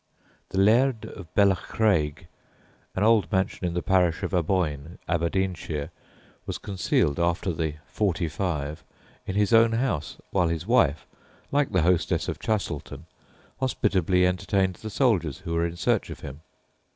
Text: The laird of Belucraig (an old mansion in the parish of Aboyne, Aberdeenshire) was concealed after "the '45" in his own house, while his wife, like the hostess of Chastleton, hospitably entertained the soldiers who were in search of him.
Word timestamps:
The 0.49 0.57
laird 0.57 1.05
of 1.05 1.31
Belucraig 1.35 2.25
(an 2.95 3.03
old 3.03 3.31
mansion 3.31 3.67
in 3.67 3.75
the 3.75 3.83
parish 3.83 4.23
of 4.23 4.33
Aboyne, 4.33 4.97
Aberdeenshire) 5.07 5.91
was 6.47 6.57
concealed 6.57 7.19
after 7.19 7.53
"the 7.53 7.75
'45" 7.85 8.83
in 9.27 9.35
his 9.35 9.53
own 9.53 9.73
house, 9.73 10.17
while 10.31 10.47
his 10.47 10.65
wife, 10.65 11.05
like 11.51 11.71
the 11.71 11.83
hostess 11.83 12.27
of 12.27 12.39
Chastleton, 12.39 13.05
hospitably 13.59 14.25
entertained 14.25 14.77
the 14.77 14.89
soldiers 14.89 15.37
who 15.41 15.53
were 15.53 15.67
in 15.67 15.75
search 15.77 16.09
of 16.09 16.21
him. 16.21 16.41